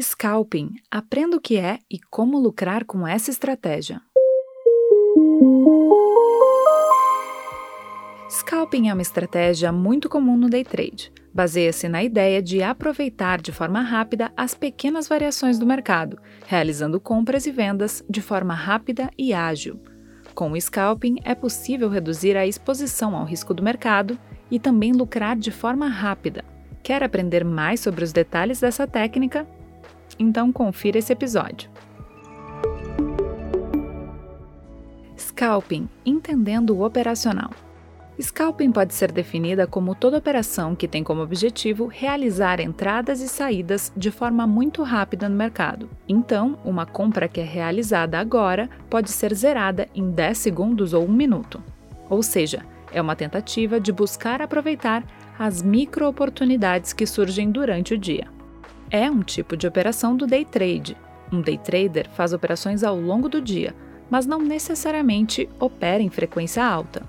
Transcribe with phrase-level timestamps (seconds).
[0.00, 0.76] Scalping.
[0.90, 4.00] Aprenda o que é e como lucrar com essa estratégia.
[8.30, 11.12] Scalping é uma estratégia muito comum no day trade.
[11.34, 17.44] Baseia-se na ideia de aproveitar de forma rápida as pequenas variações do mercado, realizando compras
[17.44, 19.78] e vendas de forma rápida e ágil.
[20.34, 24.18] Com o scalping, é possível reduzir a exposição ao risco do mercado
[24.50, 26.42] e também lucrar de forma rápida.
[26.82, 29.46] Quer aprender mais sobre os detalhes dessa técnica?
[30.18, 31.70] Então confira esse episódio.
[35.16, 37.50] Scalping Entendendo o operacional.
[38.20, 43.92] Scalping pode ser definida como toda operação que tem como objetivo realizar entradas e saídas
[43.96, 45.88] de forma muito rápida no mercado.
[46.06, 51.12] Então, uma compra que é realizada agora pode ser zerada em 10 segundos ou 1
[51.12, 51.62] minuto.
[52.10, 55.02] Ou seja, é uma tentativa de buscar aproveitar
[55.38, 58.28] as micro-oportunidades que surgem durante o dia.
[58.94, 60.94] É um tipo de operação do day trade.
[61.32, 63.74] Um day trader faz operações ao longo do dia,
[64.10, 67.02] mas não necessariamente opera em frequência alta.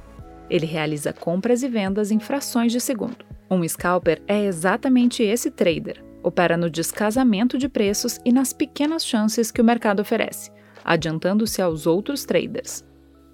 [0.49, 3.25] Ele realiza compras e vendas em frações de segundo.
[3.52, 6.02] Um scalper é exatamente esse trader.
[6.23, 10.52] Opera no descasamento de preços e nas pequenas chances que o mercado oferece,
[10.85, 12.85] adiantando-se aos outros traders.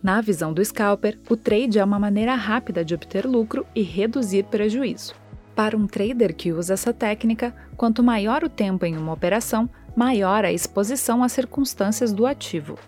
[0.02, 4.46] Na visão do scalper, o trade é uma maneira rápida de obter lucro e reduzir
[4.46, 5.14] prejuízo.
[5.60, 10.46] Para um trader que usa essa técnica, quanto maior o tempo em uma operação, maior
[10.46, 12.80] a exposição às circunstâncias do ativo.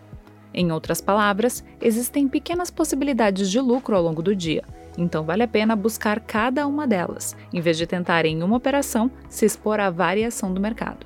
[0.53, 4.63] Em outras palavras, existem pequenas possibilidades de lucro ao longo do dia,
[4.97, 9.11] então vale a pena buscar cada uma delas, em vez de tentar em uma operação
[9.27, 11.05] se expor à variação do mercado.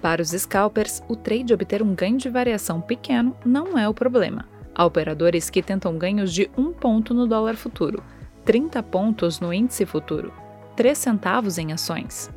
[0.00, 4.48] Para os scalpers, o trade obter um ganho de variação pequeno não é o problema.
[4.74, 8.02] Há operadores que tentam ganhos de 1 ponto no dólar futuro,
[8.46, 10.32] 30 pontos no índice futuro,
[10.76, 12.30] 3 centavos em ações.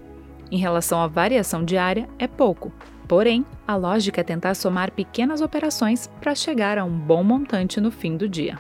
[0.52, 2.72] Em relação à variação diária, é pouco,
[3.08, 7.92] porém, a lógica é tentar somar pequenas operações para chegar a um bom montante no
[7.92, 8.60] fim do dia.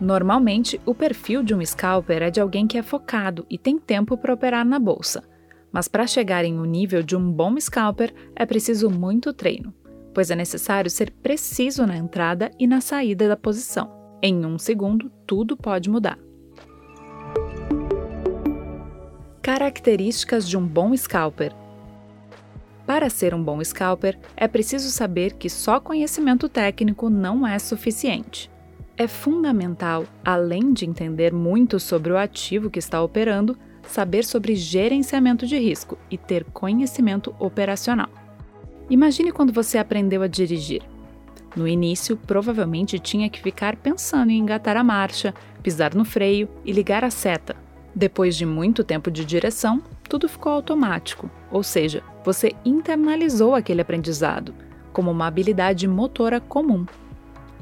[0.00, 4.16] Normalmente, o perfil de um scalper é de alguém que é focado e tem tempo
[4.16, 5.22] para operar na bolsa.
[5.70, 9.74] Mas para chegar em um nível de um bom scalper, é preciso muito treino
[10.14, 13.90] pois é necessário ser preciso na entrada e na saída da posição.
[14.22, 16.18] Em um segundo, tudo pode mudar.
[19.52, 21.52] Características de um bom scalper.
[22.86, 28.48] Para ser um bom scalper, é preciso saber que só conhecimento técnico não é suficiente.
[28.96, 35.44] É fundamental, além de entender muito sobre o ativo que está operando, saber sobre gerenciamento
[35.44, 38.08] de risco e ter conhecimento operacional.
[38.88, 40.82] Imagine quando você aprendeu a dirigir.
[41.56, 46.70] No início, provavelmente tinha que ficar pensando em engatar a marcha, pisar no freio e
[46.70, 47.56] ligar a seta.
[47.94, 54.54] Depois de muito tempo de direção, tudo ficou automático, ou seja, você internalizou aquele aprendizado
[54.92, 56.86] como uma habilidade motora comum.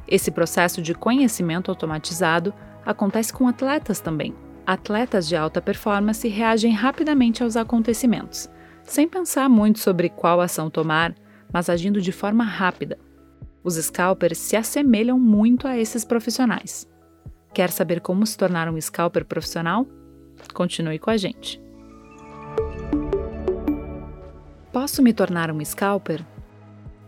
[0.06, 2.52] Esse processo de conhecimento automatizado
[2.84, 4.34] acontece com atletas também.
[4.66, 8.48] Atletas de alta performance reagem rapidamente aos acontecimentos
[8.88, 11.14] sem pensar muito sobre qual ação tomar,
[11.52, 12.98] mas agindo de forma rápida.
[13.62, 16.88] Os scalpers se assemelham muito a esses profissionais.
[17.52, 19.86] Quer saber como se tornar um scalper profissional?
[20.52, 21.60] Continue com a gente.
[24.72, 26.24] Posso me tornar um scalper?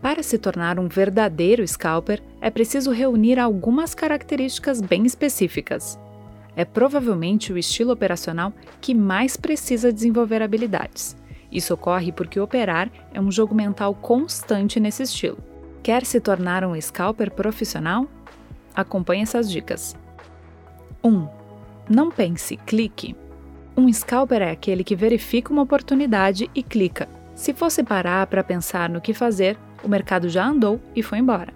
[0.01, 5.99] Para se tornar um verdadeiro scalper, é preciso reunir algumas características bem específicas.
[6.55, 11.15] É provavelmente o estilo operacional que mais precisa desenvolver habilidades,
[11.51, 15.37] isso ocorre porque operar é um jogo mental constante nesse estilo.
[15.83, 18.07] Quer se tornar um scalper profissional?
[18.73, 19.95] Acompanhe essas dicas.
[21.03, 21.09] 1.
[21.09, 21.27] Um,
[21.89, 23.15] não pense, clique.
[23.75, 27.07] Um scalper é aquele que verifica uma oportunidade e clica.
[27.35, 31.53] Se fosse parar para pensar no que fazer, o mercado já andou e foi embora.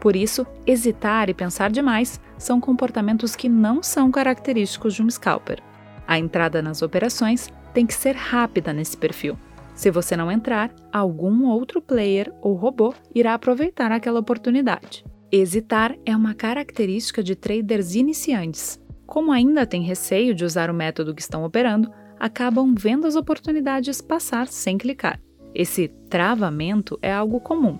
[0.00, 5.60] Por isso, hesitar e pensar demais são comportamentos que não são característicos de um scalper.
[6.08, 9.38] A entrada nas operações tem que ser rápida nesse perfil.
[9.74, 15.04] Se você não entrar, algum outro player ou robô irá aproveitar aquela oportunidade.
[15.30, 18.80] Hesitar é uma característica de traders iniciantes.
[19.10, 24.00] Como ainda têm receio de usar o método que estão operando, acabam vendo as oportunidades
[24.00, 25.20] passar sem clicar.
[25.52, 27.76] Esse travamento é algo comum,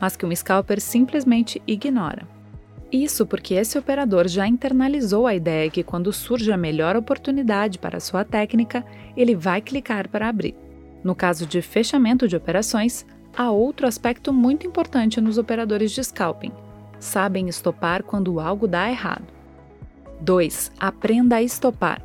[0.00, 2.26] mas que um scalper simplesmente ignora.
[2.90, 8.00] Isso porque esse operador já internalizou a ideia que quando surge a melhor oportunidade para
[8.00, 8.84] sua técnica,
[9.16, 10.56] ele vai clicar para abrir.
[11.04, 13.06] No caso de fechamento de operações,
[13.36, 16.50] há outro aspecto muito importante nos operadores de scalping:
[16.98, 19.33] sabem estopar quando algo dá errado.
[20.24, 20.72] 2.
[20.80, 22.02] Aprenda a estopar.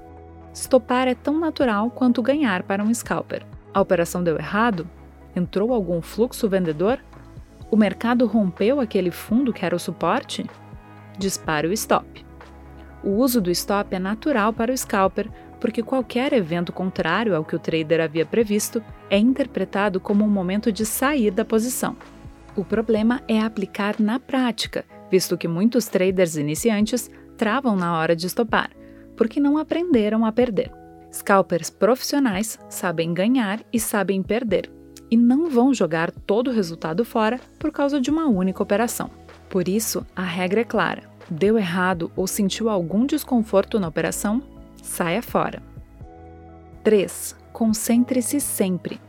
[0.53, 3.45] Estopar é tão natural quanto ganhar para um scalper.
[3.73, 4.89] A operação deu errado?
[5.33, 6.99] Entrou algum fluxo vendedor?
[7.71, 10.45] O mercado rompeu aquele fundo que era o suporte?
[11.17, 12.25] Dispare o stop.
[13.01, 15.29] O uso do stop é natural para o scalper,
[15.61, 20.73] porque qualquer evento contrário ao que o trader havia previsto é interpretado como um momento
[20.73, 21.95] de sair da posição.
[22.53, 28.27] O problema é aplicar na prática, visto que muitos traders iniciantes travam na hora de
[28.27, 28.69] estopar,
[29.15, 30.69] porque não aprenderam a perder.
[31.09, 34.69] Scalpers profissionais sabem ganhar e sabem perder,
[35.09, 39.09] e não vão jogar todo o resultado fora por causa de uma única operação.
[39.49, 44.43] Por isso, a regra é clara: deu errado ou sentiu algum desconforto na operação,
[44.83, 45.63] saia fora.
[46.83, 47.37] 3.
[47.53, 48.99] Concentre-se sempre.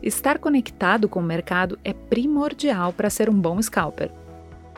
[0.00, 4.12] Estar conectado com o mercado é primordial para ser um bom scalper.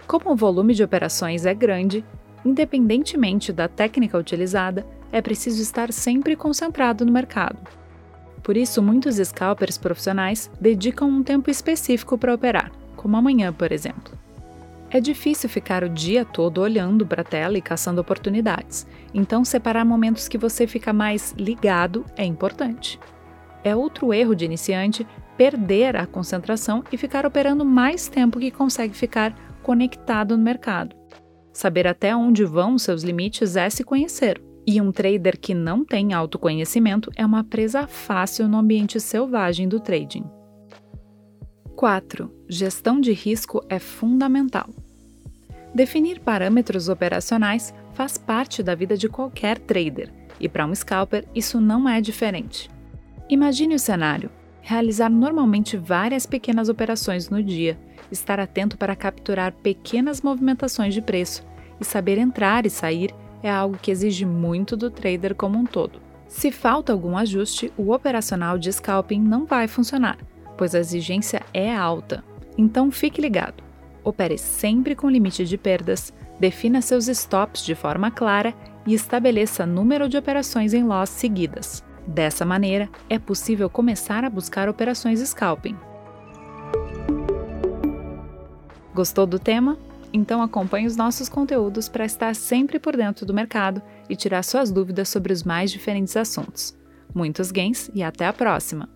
[0.06, 2.04] Como o volume de operações é grande,
[2.44, 7.58] independentemente da técnica utilizada, é preciso estar sempre concentrado no mercado.
[8.42, 14.18] Por isso, muitos scalpers profissionais dedicam um tempo específico para operar, como amanhã, por exemplo.
[14.90, 19.84] É difícil ficar o dia todo olhando para a tela e caçando oportunidades, então separar
[19.84, 23.00] momentos que você fica mais ligado é importante.
[23.64, 25.06] É outro erro de iniciante
[25.36, 31.01] perder a concentração e ficar operando mais tempo que consegue ficar conectado no mercado.
[31.52, 34.42] Saber até onde vão seus limites é se conhecer.
[34.66, 39.80] E um trader que não tem autoconhecimento é uma presa fácil no ambiente selvagem do
[39.80, 40.24] trading.
[41.74, 42.30] 4.
[42.48, 44.70] Gestão de risco é fundamental.
[45.74, 51.60] Definir parâmetros operacionais faz parte da vida de qualquer trader, e para um scalper isso
[51.60, 52.70] não é diferente.
[53.28, 57.78] Imagine o cenário: realizar normalmente várias pequenas operações no dia,
[58.12, 61.44] estar atento para capturar pequenas movimentações de preço
[61.80, 66.00] e saber entrar e sair é algo que exige muito do trader como um todo.
[66.28, 70.16] Se falta algum ajuste, o operacional de scalping não vai funcionar,
[70.56, 72.24] pois a exigência é alta.
[72.56, 73.62] Então fique ligado.
[74.04, 78.54] Opere sempre com limite de perdas, defina seus stops de forma clara
[78.86, 81.84] e estabeleça número de operações em loss seguidas.
[82.06, 85.76] Dessa maneira, é possível começar a buscar operações scalping.
[88.94, 89.78] Gostou do tema?
[90.12, 94.70] Então acompanhe os nossos conteúdos para estar sempre por dentro do mercado e tirar suas
[94.70, 96.76] dúvidas sobre os mais diferentes assuntos.
[97.14, 98.88] Muitos gains e até a próxima!